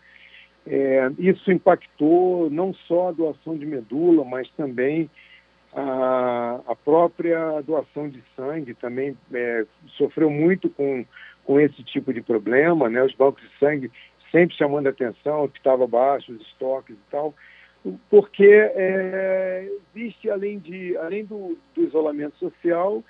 É, 0.66 1.10
isso 1.18 1.52
impactou 1.52 2.50
não 2.50 2.74
só 2.74 3.08
a 3.08 3.12
doação 3.12 3.56
de 3.56 3.64
medula, 3.64 4.24
mas 4.24 4.50
também 4.56 5.08
a, 5.72 6.60
a 6.66 6.74
própria 6.74 7.60
doação 7.60 8.08
de 8.08 8.22
sangue 8.34 8.74
também 8.74 9.16
é, 9.32 9.64
sofreu 9.96 10.28
muito 10.28 10.68
com, 10.70 11.04
com 11.44 11.60
esse 11.60 11.84
tipo 11.84 12.12
de 12.12 12.20
problema, 12.20 12.88
né? 12.88 13.02
Os 13.02 13.14
bancos 13.14 13.42
de 13.42 13.58
sangue 13.58 13.92
sempre 14.32 14.56
chamando 14.56 14.88
a 14.88 14.90
atenção 14.90 15.46
que 15.48 15.58
estava 15.58 15.86
baixo 15.86 16.32
os 16.32 16.40
estoques 16.42 16.96
e 16.96 17.10
tal, 17.10 17.32
porque 18.10 18.48
é, 18.48 19.70
existe 19.94 20.28
além 20.28 20.58
de 20.58 20.96
além 20.96 21.24
do, 21.24 21.56
do, 21.74 21.84
isolamento 21.84 22.36
social 22.38 23.04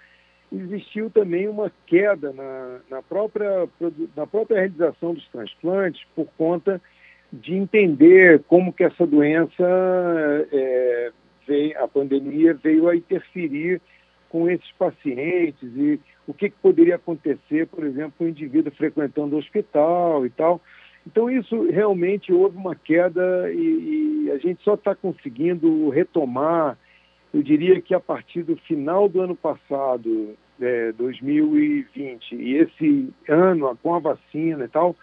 existiu 0.53 1.09
também 1.11 1.49
uma 1.49 1.73
queda 1.87 2.33
na, 2.33 2.81
na 2.91 3.03
própria 3.03 3.67
na 4.15 4.27
própria 4.27 4.59
realização 4.59 5.15
dos 5.15 5.27
transplantes 5.29 6.05
por 6.15 6.27
conta 6.37 6.81
de 7.41 7.55
entender 7.55 8.43
como 8.49 8.73
que 8.73 8.85
essa 8.85 9.07
doença, 9.07 9.65
é, 10.53 11.11
a 11.77 11.89
pandemia 11.89 12.55
veio 12.55 12.89
a 12.89 12.97
interferir 12.97 13.81
com 14.29 14.51
esses 14.51 14.71
pacientes 14.73 15.69
e 15.77 16.01
o 16.27 16.35
que, 16.35 16.51
que 16.51 16.57
poderia 16.61 16.97
acontecer, 16.97 17.67
por 17.69 17.85
exemplo, 17.85 18.15
com 18.19 18.25
o 18.25 18.29
indivíduo 18.29 18.73
frequentando 18.73 19.37
o 19.37 19.39
hospital 19.39 20.27
e 20.27 20.31
tal. 20.31 20.61
Então, 21.07 21.31
isso 21.31 21.71
realmente 21.71 22.33
houve 22.33 22.57
uma 22.57 22.75
queda 22.75 23.53
e, 23.53 24.25
e 24.27 24.31
a 24.33 24.39
gente 24.39 24.63
só 24.65 24.75
está 24.75 24.95
conseguindo 24.95 25.89
retomar, 25.91 26.77
eu 27.33 27.43
diria 27.43 27.81
que 27.81 27.95
a 27.95 28.01
partir 28.01 28.43
do 28.43 28.57
final 28.57 29.09
do 29.09 29.21
ano 29.21 29.37
passado, 29.37 30.35
é, 30.61 30.91
2020, 30.93 32.35
e 32.35 32.57
esse 32.57 33.09
ano, 33.29 33.79
com 33.83 33.95
a 33.95 33.99
vacina 34.01 34.65
e 34.65 34.69
tal, 34.69 34.97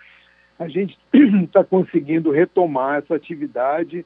a 0.60 0.68
gente 0.68 0.98
está 1.44 1.64
conseguindo 1.66 2.32
retomar 2.32 3.00
essa 3.00 3.16
atividade 3.16 4.06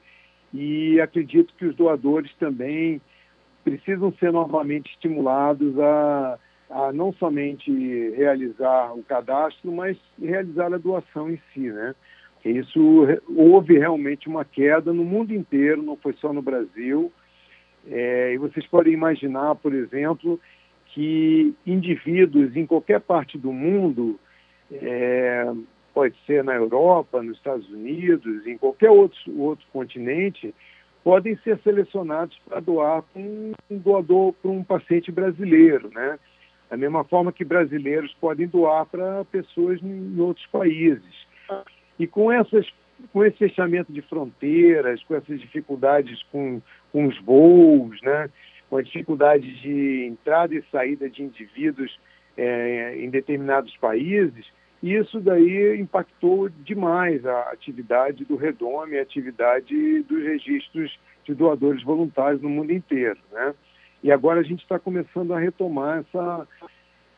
e 0.52 1.00
acredito 1.00 1.54
que 1.56 1.66
os 1.66 1.74
doadores 1.74 2.32
também 2.38 3.00
precisam 3.64 4.12
ser 4.14 4.32
novamente 4.32 4.90
estimulados 4.90 5.78
a, 5.78 6.38
a 6.70 6.92
não 6.92 7.12
somente 7.12 7.70
realizar 8.10 8.94
o 8.94 9.02
cadastro, 9.02 9.70
mas 9.70 9.96
realizar 10.20 10.72
a 10.72 10.78
doação 10.78 11.30
em 11.30 11.38
si, 11.52 11.70
né? 11.70 11.94
Isso 12.44 13.06
houve 13.36 13.78
realmente 13.78 14.28
uma 14.28 14.44
queda 14.44 14.92
no 14.92 15.04
mundo 15.04 15.34
inteiro, 15.34 15.82
não 15.82 15.96
foi 15.96 16.14
só 16.14 16.32
no 16.32 16.40
Brasil. 16.40 17.12
É, 17.90 18.32
e 18.32 18.38
vocês 18.38 18.66
podem 18.66 18.92
imaginar, 18.92 19.54
por 19.56 19.74
exemplo, 19.74 20.40
que 20.86 21.54
indivíduos 21.66 22.56
em 22.56 22.64
qualquer 22.64 23.00
parte 23.00 23.36
do 23.36 23.52
mundo 23.52 24.18
é, 24.72 25.52
pode 25.98 26.14
ser 26.26 26.44
na 26.44 26.54
Europa, 26.54 27.20
nos 27.20 27.36
Estados 27.38 27.68
Unidos, 27.70 28.46
em 28.46 28.56
qualquer 28.56 28.88
outro, 28.88 29.18
outro 29.36 29.66
continente, 29.72 30.54
podem 31.02 31.36
ser 31.38 31.58
selecionados 31.64 32.40
para 32.48 32.60
doar 32.60 33.02
para 33.02 33.20
um, 33.20 33.52
doador, 33.68 34.32
para 34.34 34.48
um 34.48 34.62
paciente 34.62 35.10
brasileiro, 35.10 35.90
né? 35.92 36.16
Da 36.70 36.76
mesma 36.76 37.02
forma 37.02 37.32
que 37.32 37.44
brasileiros 37.44 38.14
podem 38.20 38.46
doar 38.46 38.86
para 38.86 39.24
pessoas 39.24 39.82
em 39.82 40.20
outros 40.20 40.46
países. 40.52 41.26
E 41.98 42.06
com, 42.06 42.30
essas, 42.30 42.64
com 43.12 43.24
esse 43.24 43.36
fechamento 43.38 43.92
de 43.92 44.02
fronteiras, 44.02 45.02
com 45.02 45.16
essas 45.16 45.40
dificuldades 45.40 46.22
com, 46.30 46.62
com 46.92 47.06
os 47.06 47.18
voos, 47.22 48.00
né? 48.02 48.30
com 48.70 48.76
a 48.76 48.82
dificuldade 48.82 49.52
de 49.62 50.04
entrada 50.04 50.54
e 50.54 50.62
saída 50.70 51.10
de 51.10 51.24
indivíduos 51.24 51.98
é, 52.36 52.94
em 52.98 53.10
determinados 53.10 53.76
países, 53.78 54.46
isso 54.82 55.20
daí 55.20 55.80
impactou 55.80 56.48
demais 56.48 57.24
a 57.26 57.50
atividade 57.50 58.24
do 58.24 58.36
Redome, 58.36 58.98
a 58.98 59.02
atividade 59.02 60.02
dos 60.02 60.22
registros 60.22 60.98
de 61.24 61.34
doadores 61.34 61.82
voluntários 61.82 62.40
no 62.40 62.48
mundo 62.48 62.72
inteiro, 62.72 63.18
né? 63.32 63.54
E 64.02 64.12
agora 64.12 64.40
a 64.40 64.44
gente 64.44 64.62
está 64.62 64.78
começando 64.78 65.34
a 65.34 65.38
retomar 65.38 65.98
essa, 65.98 66.48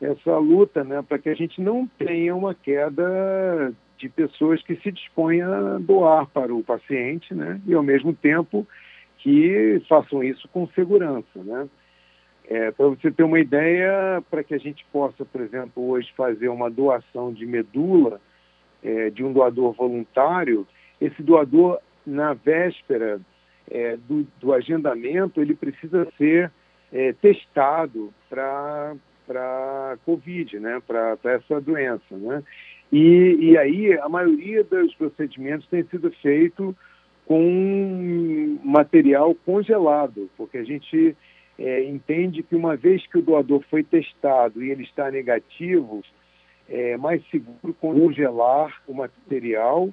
essa 0.01 0.37
luta, 0.37 0.83
né, 0.83 1.03
para 1.07 1.19
que 1.19 1.29
a 1.29 1.35
gente 1.35 1.61
não 1.61 1.87
tenha 1.87 2.35
uma 2.35 2.55
queda 2.55 3.71
de 3.97 4.09
pessoas 4.09 4.63
que 4.63 4.75
se 4.77 4.91
dispõem 4.91 5.43
a 5.43 5.77
doar 5.77 6.25
para 6.25 6.53
o 6.53 6.63
paciente, 6.63 7.35
né, 7.35 7.61
e 7.67 7.73
ao 7.75 7.83
mesmo 7.83 8.13
tempo 8.13 8.67
que 9.19 9.79
façam 9.87 10.23
isso 10.23 10.49
com 10.49 10.67
segurança, 10.69 11.43
né? 11.43 11.69
É, 12.47 12.71
para 12.71 12.87
você 12.87 13.09
ter 13.11 13.23
uma 13.23 13.39
ideia, 13.39 14.21
para 14.29 14.43
que 14.43 14.53
a 14.53 14.57
gente 14.57 14.85
possa, 14.91 15.23
por 15.23 15.41
exemplo, 15.41 15.89
hoje 15.89 16.11
fazer 16.17 16.49
uma 16.49 16.69
doação 16.69 17.31
de 17.31 17.45
medula 17.45 18.19
é, 18.83 19.09
de 19.09 19.23
um 19.23 19.31
doador 19.31 19.73
voluntário, 19.73 20.67
esse 20.99 21.21
doador, 21.23 21.79
na 22.05 22.33
véspera 22.33 23.21
é, 23.69 23.95
do, 23.95 24.27
do, 24.39 24.53
agendamento, 24.53 25.41
ele 25.41 25.55
precisa 25.55 26.07
ser 26.17 26.51
é, 26.91 27.13
testado 27.13 28.13
para 28.29 29.97
Covid, 30.03 30.59
né, 30.59 30.81
para 30.85 31.17
essa 31.25 31.61
doença. 31.61 32.03
Né? 32.11 32.43
E, 32.91 33.37
e 33.39 33.57
aí 33.57 33.93
a 33.99 34.09
maioria 34.09 34.63
dos 34.63 34.93
procedimentos 34.95 35.67
tem 35.67 35.83
sido 35.83 36.11
feito 36.21 36.75
com 37.25 38.59
material 38.63 39.33
congelado, 39.45 40.29
porque 40.35 40.57
a 40.57 40.63
gente 40.63 41.15
é, 41.61 41.83
entende 41.83 42.41
que 42.41 42.55
uma 42.55 42.75
vez 42.75 43.05
que 43.07 43.19
o 43.19 43.21
doador 43.21 43.63
foi 43.69 43.83
testado 43.83 44.63
e 44.63 44.71
ele 44.71 44.83
está 44.83 45.11
negativo, 45.11 46.01
é 46.67 46.97
mais 46.97 47.21
seguro 47.29 47.73
congelar 47.79 48.81
o 48.87 48.93
material 48.93 49.89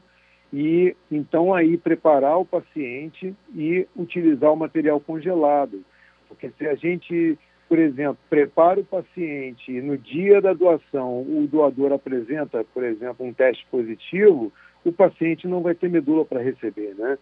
e 0.53 0.97
então 1.11 1.53
aí 1.53 1.77
preparar 1.77 2.39
o 2.39 2.45
paciente 2.45 3.35
e 3.55 3.87
utilizar 3.95 4.53
o 4.53 4.57
material 4.57 4.99
congelado. 4.99 5.85
Porque 6.27 6.51
se 6.57 6.67
a 6.67 6.75
gente, 6.75 7.39
por 7.69 7.79
exemplo, 7.79 8.19
prepara 8.31 8.81
o 8.81 8.85
paciente 8.85 9.71
e 9.71 9.83
no 9.83 9.99
dia 9.99 10.41
da 10.41 10.55
doação 10.55 11.21
o 11.21 11.47
doador 11.51 11.93
apresenta, 11.93 12.65
por 12.73 12.83
exemplo, 12.83 13.27
um 13.27 13.33
teste 13.33 13.67
positivo, 13.71 14.53
o 14.85 14.93
paciente 14.93 15.47
não 15.47 15.61
vai 15.61 15.75
ter 15.75 15.91
medula 15.91 16.25
para 16.25 16.41
receber, 16.41 16.95
né? 16.97 17.19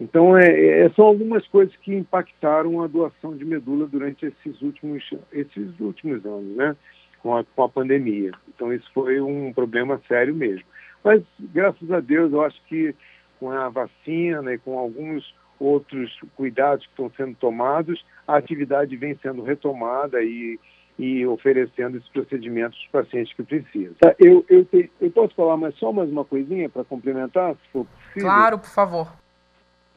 Então, 0.00 0.36
é, 0.36 0.48
é, 0.84 0.90
são 0.90 1.04
algumas 1.04 1.46
coisas 1.48 1.76
que 1.76 1.94
impactaram 1.94 2.82
a 2.82 2.86
doação 2.86 3.36
de 3.36 3.44
medula 3.44 3.86
durante 3.86 4.24
esses 4.24 4.62
últimos, 4.62 5.04
esses 5.30 5.78
últimos 5.78 6.24
anos, 6.24 6.56
né? 6.56 6.74
Com 7.22 7.36
a, 7.36 7.44
com 7.44 7.64
a 7.64 7.68
pandemia. 7.68 8.32
Então, 8.48 8.72
isso 8.72 8.90
foi 8.94 9.20
um 9.20 9.52
problema 9.52 10.00
sério 10.08 10.34
mesmo. 10.34 10.64
Mas, 11.04 11.22
graças 11.38 11.90
a 11.92 12.00
Deus, 12.00 12.32
eu 12.32 12.42
acho 12.42 12.58
que 12.66 12.94
com 13.38 13.50
a 13.50 13.68
vacina 13.68 14.54
e 14.54 14.58
com 14.58 14.78
alguns 14.78 15.34
outros 15.58 16.18
cuidados 16.34 16.86
que 16.86 16.92
estão 16.92 17.10
sendo 17.16 17.36
tomados, 17.36 18.02
a 18.26 18.36
atividade 18.36 18.96
vem 18.96 19.18
sendo 19.20 19.42
retomada 19.42 20.22
e, 20.22 20.58
e 20.98 21.26
oferecendo 21.26 21.98
esses 21.98 22.08
procedimentos 22.08 22.78
aos 22.78 23.04
pacientes 23.04 23.34
que 23.34 23.42
precisam. 23.42 23.94
Tá, 24.00 24.14
eu, 24.18 24.44
eu, 24.48 24.64
te, 24.64 24.90
eu 24.98 25.10
posso 25.10 25.34
falar 25.34 25.58
mais 25.58 25.74
só 25.76 25.92
mais 25.92 26.10
uma 26.10 26.24
coisinha 26.24 26.70
para 26.70 26.84
complementar, 26.84 27.54
se 27.56 27.68
for 27.70 27.84
possível? 27.84 28.28
Claro, 28.28 28.58
por 28.58 28.70
favor. 28.70 29.19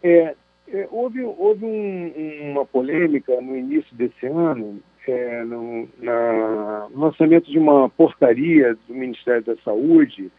É, 0.04 0.36
é, 0.68 0.88
houve 0.92 1.22
houve 1.24 1.66
um, 1.66 2.52
uma 2.52 2.66
polêmica 2.66 3.40
no 3.42 3.56
início 3.56 3.96
desse 3.96 4.26
ano, 4.26 4.82
é, 5.08 5.44
no, 5.44 5.88
na, 6.00 6.90
no 6.90 7.00
lançamento 7.00 7.50
de 7.50 7.58
uma 7.58 7.90
portaria 7.90 8.78
do 8.88 8.94
Ministério 8.94 9.44
da 9.44 9.56
Saúde, 9.58 10.32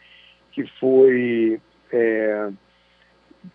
que 0.51 0.65
foi 0.79 1.59
é, 1.91 2.49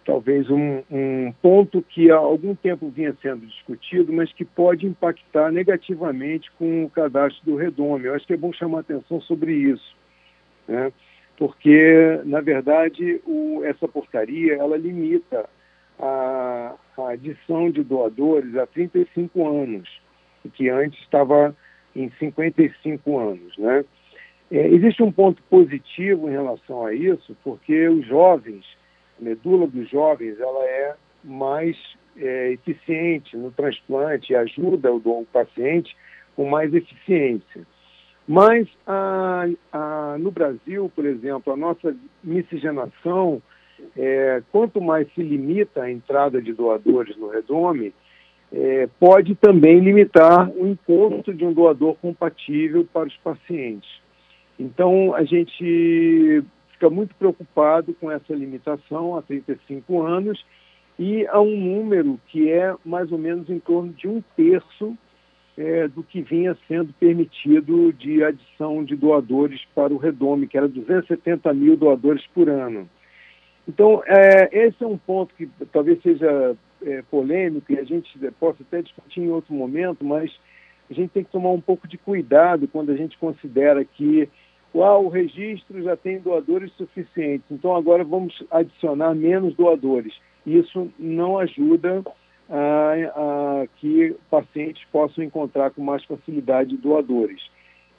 talvez 0.05 0.49
um, 0.51 0.83
um, 0.91 1.33
ponto 1.41 1.83
que 1.83 2.11
há 2.11 2.17
algum 2.17 2.55
tempo 2.55 2.89
vinha 2.89 3.17
sendo 3.23 3.47
discutido, 3.47 4.13
mas 4.13 4.33
que 4.33 4.45
pode 4.45 4.87
impactar 4.87 5.51
negativamente 5.51 6.51
com 6.53 6.85
o 6.85 6.91
cadastro 6.91 7.45
do 7.45 7.57
Redome. 7.57 8.07
Eu 8.07 8.15
acho 8.15 8.27
que 8.27 8.35
é 8.35 8.37
bom 8.37 8.53
chamar 8.53 8.81
atenção 8.81 9.21
sobre 9.23 9.53
isso, 9.53 9.97
né? 10.67 10.93
porque, 11.37 12.21
na 12.25 12.41
verdade, 12.41 13.21
o, 13.27 13.63
essa 13.65 13.89
portaria 13.89 14.55
ela 14.55 14.77
limita 14.77 15.49
a, 16.01 16.75
a 16.99 17.11
adição 17.11 17.71
de 17.71 17.83
doadores 17.83 18.57
a 18.57 18.67
35 18.67 19.63
anos, 19.63 19.89
que 20.55 20.69
antes 20.69 20.99
estava 21.01 21.55
em 21.95 22.11
55 22.19 23.19
anos. 23.19 23.57
Né? 23.59 23.85
É, 24.51 24.67
existe 24.69 25.03
um 25.03 25.13
ponto 25.13 25.43
positivo 25.45 26.29
em 26.29 26.33
relação 26.33 26.87
a 26.87 26.95
isso, 26.95 27.37
porque 27.45 27.89
os 27.89 28.07
jovens, 28.07 28.65
a 29.21 29.25
medula 29.25 29.67
dos 29.67 29.89
jovens, 29.89 30.41
ela 30.41 30.65
é 30.65 30.97
mais 31.23 31.77
é, 32.17 32.53
eficiente 32.53 33.37
no 33.37 33.51
transplante, 33.51 34.35
ajuda 34.35 34.93
o, 34.93 34.97
o 34.97 35.27
paciente 35.33 35.97
com 36.35 36.49
mais 36.49 36.73
eficiência. 36.73 37.67
Mas 38.27 38.69
a, 38.87 39.47
a, 39.73 40.17
no 40.19 40.31
Brasil, 40.31 40.91
por 40.95 41.05
exemplo, 41.05 41.53
a 41.53 41.57
nossa 41.57 41.95
miscigenação 42.23 43.43
é, 43.97 44.43
quanto 44.51 44.81
mais 44.81 45.07
se 45.15 45.23
limita 45.23 45.83
a 45.83 45.91
entrada 45.91 46.41
de 46.41 46.53
doadores 46.53 47.17
no 47.17 47.29
Redome, 47.29 47.93
é, 48.53 48.89
pode 48.99 49.35
também 49.35 49.79
limitar 49.79 50.51
o 50.51 50.67
encontro 50.67 51.33
de 51.33 51.45
um 51.45 51.53
doador 51.53 51.95
compatível 51.97 52.87
para 52.93 53.09
os 53.09 53.17
pacientes. 53.19 53.89
Então, 54.59 55.15
a 55.15 55.25
gente 55.25 56.45
fica 56.73 56.91
muito 56.91 57.15
preocupado 57.15 57.95
com 57.95 58.11
essa 58.11 58.35
limitação 58.35 59.17
a 59.17 59.23
35 59.23 60.03
anos 60.03 60.45
e 60.99 61.27
a 61.29 61.41
um 61.41 61.57
número 61.57 62.21
que 62.29 62.51
é 62.51 62.75
mais 62.85 63.11
ou 63.11 63.19
menos 63.19 63.49
em 63.49 63.59
torno 63.59 63.93
de 63.93 64.09
um 64.09 64.23
terço 64.37 64.97
é, 65.57 65.89
do 65.89 66.03
que 66.03 66.23
vinha 66.23 66.57
sendo 66.67 66.93
permitido 66.95 67.93
de 67.93 68.25
adição 68.25 68.83
de 68.85 68.97
doadores 68.97 69.61
para 69.75 69.93
o 69.93 69.99
Redome, 69.99 70.47
que 70.47 70.57
era 70.57 70.69
270 70.69 71.53
mil 71.55 71.77
doadores 71.77 72.27
por 72.35 72.49
ano. 72.49 72.89
Então, 73.71 74.03
é, 74.05 74.67
esse 74.67 74.83
é 74.83 74.87
um 74.87 74.99
ponto 74.99 75.33
que 75.37 75.49
talvez 75.71 76.03
seja 76.03 76.57
é, 76.83 77.03
polêmico 77.03 77.73
e 77.73 77.79
a 77.79 77.85
gente 77.85 78.11
possa 78.33 78.65
até 78.65 78.83
discutir 78.83 79.21
em 79.21 79.31
outro 79.31 79.55
momento, 79.55 80.05
mas 80.05 80.29
a 80.91 80.95
gente 80.95 81.11
tem 81.11 81.23
que 81.23 81.31
tomar 81.31 81.51
um 81.51 81.61
pouco 81.61 81.87
de 81.87 81.97
cuidado 81.97 82.67
quando 82.67 82.91
a 82.91 82.97
gente 82.97 83.17
considera 83.17 83.85
que 83.85 84.29
o 84.75 85.09
registro 85.09 85.81
já 85.85 85.97
tem 85.97 86.19
doadores 86.19 86.73
suficientes, 86.73 87.47
então 87.49 87.77
agora 87.77 88.03
vamos 88.03 88.43
adicionar 88.51 89.15
menos 89.15 89.55
doadores. 89.55 90.13
Isso 90.45 90.91
não 90.99 91.39
ajuda 91.39 92.03
a, 92.49 93.63
a 93.63 93.67
que 93.77 94.17
pacientes 94.29 94.83
possam 94.91 95.23
encontrar 95.23 95.71
com 95.71 95.81
mais 95.81 96.05
facilidade 96.05 96.77
doadores. 96.77 97.41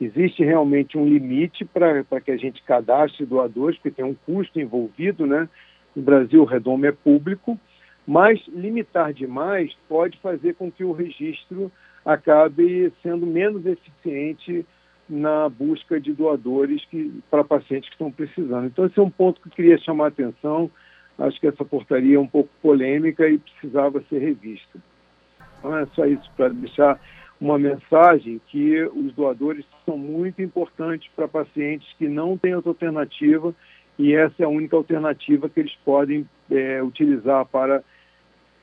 Existe 0.02 0.44
realmente 0.44 0.98
um 0.98 1.08
limite 1.08 1.64
para 1.64 2.04
que 2.20 2.32
a 2.32 2.38
gente 2.38 2.64
cadastre 2.64 3.24
doadores, 3.24 3.78
porque 3.78 3.92
tem 3.92 4.04
um 4.04 4.16
custo 4.26 4.60
envolvido, 4.60 5.28
né? 5.28 5.48
No 5.96 6.02
Brasil, 6.02 6.42
o 6.42 6.46
redome 6.46 6.88
é 6.88 6.92
público, 6.92 7.60
mas 8.08 8.42
limitar 8.48 9.14
demais 9.14 9.72
pode 9.88 10.18
fazer 10.18 10.56
com 10.56 10.72
que 10.72 10.84
o 10.84 10.92
registro 10.92 11.72
acabe 12.04 12.92
sendo 13.04 13.28
menos 13.28 13.64
eficiente 13.64 14.66
na 15.08 15.48
busca 15.48 16.00
de 16.00 16.14
doadores 16.14 16.82
para 17.30 17.44
pacientes 17.44 17.88
que 17.90 17.96
estão 17.96 18.12
precisando. 18.12 18.66
Então, 18.66 18.86
esse 18.88 18.98
é 18.98 19.04
um 19.04 19.10
ponto 19.10 19.40
que 19.40 19.50
eu 19.50 19.52
queria 19.52 19.78
chamar 19.78 20.06
a 20.06 20.08
atenção. 20.08 20.72
Acho 21.20 21.40
que 21.40 21.46
essa 21.46 21.64
portaria 21.64 22.16
é 22.16 22.20
um 22.20 22.26
pouco 22.26 22.50
polêmica 22.60 23.30
e 23.30 23.38
precisava 23.38 24.02
ser 24.10 24.18
revista. 24.18 24.80
Então, 25.60 25.78
é 25.78 25.86
só 25.94 26.08
isso 26.08 26.28
para 26.36 26.50
deixar 26.50 27.00
uma 27.42 27.58
mensagem 27.58 28.40
que 28.48 28.84
os 28.84 29.12
doadores 29.14 29.66
são 29.84 29.98
muito 29.98 30.44
importantes 30.44 31.10
para 31.16 31.28
pacientes 31.28 31.92
que 31.98 32.08
não 32.08 32.38
têm 32.38 32.54
outra 32.54 32.70
alternativa 32.70 33.54
e 33.98 34.14
essa 34.14 34.44
é 34.44 34.46
a 34.46 34.50
única 34.50 34.76
alternativa 34.76 35.50
que 35.50 35.60
eles 35.60 35.76
podem 35.84 36.30
é, 36.52 36.84
utilizar 36.84 37.44
para 37.48 37.84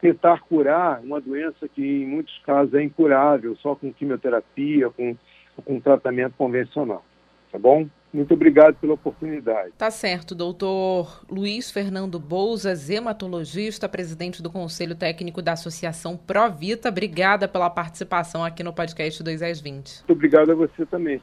tentar 0.01 0.41
curar 0.43 1.01
uma 1.01 1.21
doença 1.21 1.69
que 1.69 1.83
em 1.83 2.07
muitos 2.07 2.39
casos 2.47 2.73
é 2.73 2.81
incurável, 2.81 3.57
só 3.57 3.75
com 3.75 3.93
quimioterapia, 3.93 4.89
com, 4.91 5.17
com 5.65 5.81
tratamento 5.81 6.35
convencional. 6.39 7.05
Tá 7.51 7.59
bom? 7.59 7.89
Muito 8.13 8.33
obrigado 8.35 8.75
pela 8.77 8.95
oportunidade. 8.95 9.73
Tá 9.77 9.91
certo, 9.91 10.35
doutor 10.35 11.23
Luiz 11.31 11.71
Fernando 11.71 12.19
Bouzas, 12.19 12.89
hematologista, 12.89 13.89
presidente 13.89 14.43
do 14.43 14.51
Conselho 14.51 14.95
Técnico 14.95 15.43
da 15.43 15.53
Associação 15.53 16.17
Provita. 16.17 16.89
Obrigada 16.89 17.47
pela 17.47 17.69
participação 17.69 18.45
aqui 18.45 18.63
no 18.63 18.73
podcast 18.73 19.23
2 19.23 19.43
às 19.43 19.61
20. 19.61 19.99
Muito 19.99 20.13
obrigado 20.13 20.53
a 20.53 20.55
você 20.55 20.87
também. 20.87 21.21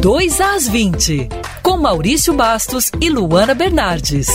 2 0.00 0.40
às 0.40 0.68
20, 0.68 1.28
com 1.62 1.76
Maurício 1.76 2.34
Bastos 2.34 2.90
e 3.00 3.08
Luana 3.08 3.54
Bernardes. 3.54 4.26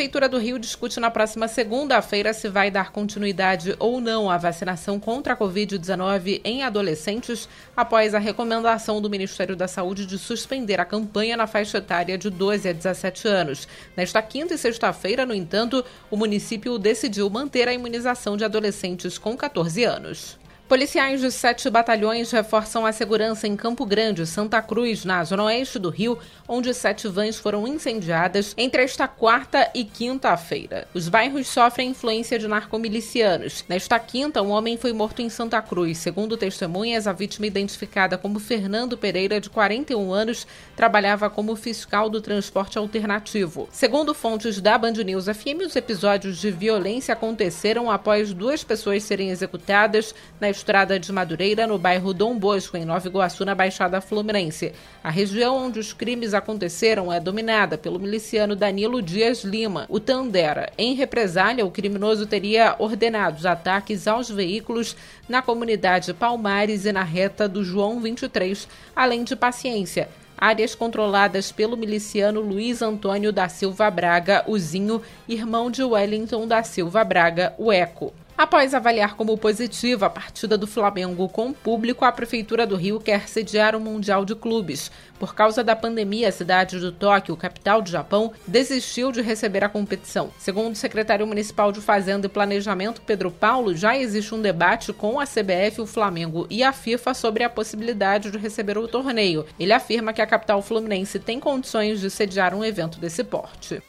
Prefeitura 0.00 0.30
do 0.30 0.38
Rio 0.38 0.58
discute 0.58 0.98
na 0.98 1.10
próxima 1.10 1.46
segunda-feira 1.46 2.32
se 2.32 2.48
vai 2.48 2.70
dar 2.70 2.90
continuidade 2.90 3.76
ou 3.78 4.00
não 4.00 4.30
à 4.30 4.38
vacinação 4.38 4.98
contra 4.98 5.34
a 5.34 5.36
Covid-19 5.36 6.40
em 6.42 6.62
adolescentes 6.62 7.46
após 7.76 8.14
a 8.14 8.18
recomendação 8.18 8.98
do 9.02 9.10
Ministério 9.10 9.54
da 9.54 9.68
Saúde 9.68 10.06
de 10.06 10.16
suspender 10.16 10.80
a 10.80 10.86
campanha 10.86 11.36
na 11.36 11.46
faixa 11.46 11.76
etária 11.76 12.16
de 12.16 12.30
12 12.30 12.70
a 12.70 12.72
17 12.72 13.28
anos. 13.28 13.68
Nesta 13.94 14.22
quinta 14.22 14.54
e 14.54 14.58
sexta-feira, 14.58 15.26
no 15.26 15.34
entanto, 15.34 15.84
o 16.10 16.16
município 16.16 16.78
decidiu 16.78 17.28
manter 17.28 17.68
a 17.68 17.74
imunização 17.74 18.38
de 18.38 18.44
adolescentes 18.46 19.18
com 19.18 19.36
14 19.36 19.84
anos. 19.84 20.39
Policiais 20.70 21.20
de 21.20 21.32
sete 21.32 21.68
batalhões 21.68 22.30
reforçam 22.30 22.86
a 22.86 22.92
segurança 22.92 23.48
em 23.48 23.56
Campo 23.56 23.84
Grande, 23.84 24.24
Santa 24.24 24.62
Cruz, 24.62 25.04
na 25.04 25.24
zona 25.24 25.42
oeste 25.46 25.80
do 25.80 25.90
Rio, 25.90 26.16
onde 26.46 26.72
sete 26.72 27.08
vans 27.08 27.36
foram 27.36 27.66
incendiadas 27.66 28.54
entre 28.56 28.84
esta 28.84 29.08
quarta 29.08 29.68
e 29.74 29.82
quinta-feira. 29.82 30.86
Os 30.94 31.08
bairros 31.08 31.48
sofrem 31.48 31.90
influência 31.90 32.38
de 32.38 32.46
narcomilicianos. 32.46 33.64
Nesta 33.68 33.98
quinta, 33.98 34.42
um 34.42 34.50
homem 34.50 34.76
foi 34.76 34.92
morto 34.92 35.20
em 35.20 35.28
Santa 35.28 35.60
Cruz. 35.60 35.98
Segundo 35.98 36.36
testemunhas, 36.36 37.08
a 37.08 37.12
vítima 37.12 37.48
identificada 37.48 38.16
como 38.16 38.38
Fernando 38.38 38.96
Pereira, 38.96 39.40
de 39.40 39.50
41 39.50 40.12
anos, 40.12 40.46
trabalhava 40.76 41.28
como 41.28 41.56
fiscal 41.56 42.08
do 42.08 42.20
transporte 42.20 42.78
alternativo. 42.78 43.68
Segundo 43.72 44.14
fontes 44.14 44.60
da 44.60 44.78
Band 44.78 44.92
News 44.92 45.24
FM, 45.24 45.66
os 45.66 45.74
episódios 45.74 46.38
de 46.38 46.52
violência 46.52 47.12
aconteceram 47.12 47.90
após 47.90 48.32
duas 48.32 48.62
pessoas 48.62 49.02
serem 49.02 49.30
executadas 49.30 50.14
nas 50.40 50.59
Estrada 50.60 51.00
de 51.00 51.10
Madureira, 51.10 51.66
no 51.66 51.78
bairro 51.78 52.12
Dom 52.12 52.38
Bosco, 52.38 52.76
em 52.76 52.84
Nova 52.84 53.08
Iguaçu, 53.08 53.46
na 53.46 53.54
Baixada 53.54 53.98
Fluminense. 53.98 54.74
A 55.02 55.08
região 55.08 55.56
onde 55.56 55.78
os 55.78 55.94
crimes 55.94 56.34
aconteceram 56.34 57.10
é 57.10 57.18
dominada 57.18 57.78
pelo 57.78 57.98
miliciano 57.98 58.54
Danilo 58.54 59.00
Dias 59.00 59.42
Lima, 59.42 59.86
o 59.88 59.98
Tandera. 59.98 60.70
Em 60.76 60.94
represália, 60.94 61.64
o 61.64 61.70
criminoso 61.70 62.26
teria 62.26 62.76
ordenado 62.78 63.38
os 63.38 63.46
ataques 63.46 64.06
aos 64.06 64.28
veículos 64.28 64.94
na 65.26 65.40
comunidade 65.40 66.12
Palmares 66.12 66.84
e 66.84 66.92
na 66.92 67.04
reta 67.04 67.48
do 67.48 67.64
João 67.64 67.98
23, 67.98 68.68
além 68.94 69.24
de 69.24 69.34
paciência 69.34 70.10
áreas 70.36 70.74
controladas 70.74 71.52
pelo 71.52 71.76
miliciano 71.76 72.40
Luiz 72.40 72.80
Antônio 72.80 73.30
da 73.30 73.46
Silva 73.46 73.90
Braga, 73.90 74.42
o 74.46 74.58
Zinho, 74.58 75.02
irmão 75.28 75.70
de 75.70 75.82
Wellington 75.82 76.46
da 76.46 76.62
Silva 76.62 77.04
Braga, 77.04 77.52
o 77.58 77.70
Eco. 77.70 78.14
Após 78.40 78.72
avaliar 78.72 79.16
como 79.16 79.36
positiva 79.36 80.06
a 80.06 80.10
partida 80.10 80.56
do 80.56 80.66
Flamengo 80.66 81.28
com 81.28 81.50
o 81.50 81.54
público, 81.54 82.06
a 82.06 82.10
Prefeitura 82.10 82.66
do 82.66 82.74
Rio 82.74 82.98
quer 82.98 83.28
sediar 83.28 83.76
o 83.76 83.80
Mundial 83.80 84.24
de 84.24 84.34
Clubes. 84.34 84.90
Por 85.18 85.34
causa 85.34 85.62
da 85.62 85.76
pandemia, 85.76 86.30
a 86.30 86.32
cidade 86.32 86.80
de 86.80 86.90
Tóquio, 86.90 87.36
capital 87.36 87.82
do 87.82 87.90
Japão, 87.90 88.32
desistiu 88.46 89.12
de 89.12 89.20
receber 89.20 89.62
a 89.62 89.68
competição. 89.68 90.30
Segundo 90.38 90.72
o 90.72 90.78
secretário 90.78 91.26
municipal 91.26 91.70
de 91.70 91.82
Fazenda 91.82 92.28
e 92.28 92.30
Planejamento, 92.30 93.02
Pedro 93.02 93.30
Paulo, 93.30 93.76
já 93.76 93.94
existe 93.94 94.34
um 94.34 94.40
debate 94.40 94.90
com 94.90 95.20
a 95.20 95.26
CBF, 95.26 95.82
o 95.82 95.86
Flamengo 95.86 96.46
e 96.48 96.62
a 96.62 96.72
FIFA 96.72 97.12
sobre 97.12 97.44
a 97.44 97.50
possibilidade 97.50 98.30
de 98.30 98.38
receber 98.38 98.78
o 98.78 98.88
torneio. 98.88 99.44
Ele 99.58 99.74
afirma 99.74 100.14
que 100.14 100.22
a 100.22 100.26
capital 100.26 100.62
fluminense 100.62 101.18
tem 101.18 101.38
condições 101.38 102.00
de 102.00 102.08
sediar 102.08 102.54
um 102.54 102.64
evento 102.64 102.98
desse 102.98 103.22
porte. 103.22 103.82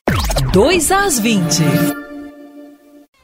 2 0.51 0.91
às 0.91 1.17
20. 1.17 2.10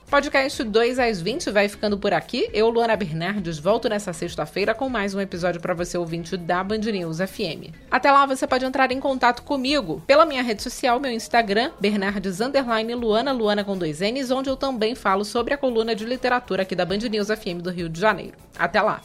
Podcast 0.10 0.64
2 0.64 1.00
às 1.00 1.20
20 1.20 1.52
vai 1.52 1.68
ficando 1.68 1.98
por 1.98 2.14
aqui. 2.14 2.50
Eu, 2.54 2.70
Luana 2.70 2.96
Bernardes, 2.96 3.60
volto 3.60 3.90
nessa 3.90 4.14
sexta-feira 4.14 4.74
com 4.74 4.88
mais 4.88 5.14
um 5.14 5.20
episódio 5.20 5.60
para 5.60 5.74
você 5.74 5.98
ouvinte 5.98 6.38
da 6.38 6.64
Band 6.64 6.78
News 6.78 7.18
FM. 7.18 7.74
Até 7.92 8.10
lá 8.10 8.26
você 8.26 8.48
pode 8.48 8.64
entrar 8.64 8.90
em 8.94 9.02
contato 9.02 9.44
comigo 9.44 10.02
pela 10.08 10.26
minha 10.26 10.42
rede 10.42 10.64
social, 10.64 10.98
meu 10.98 11.12
Instagram, 11.12 11.72
Bernardes 11.78 12.40
Luana, 12.96 13.34
Luana 13.34 13.66
com 13.66 13.78
dois 13.78 14.00
N's, 14.00 14.32
onde 14.32 14.50
eu 14.50 14.56
também 14.56 14.96
falo 14.96 15.26
sobre 15.26 15.54
a 15.54 15.58
coluna 15.58 15.94
de 15.94 16.06
literatura 16.06 16.62
aqui 16.62 16.74
da 16.74 16.86
Band 16.86 17.00
News 17.00 17.28
FM 17.28 17.62
do 17.62 17.70
Rio 17.70 17.90
de 17.90 18.00
Janeiro. 18.00 18.38
Até 18.58 18.82
lá! 18.82 19.02